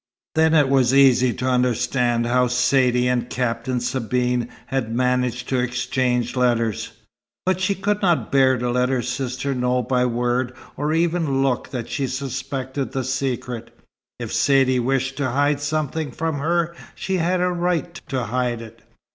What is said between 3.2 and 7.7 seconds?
Captain Sabine had managed to exchange letters; but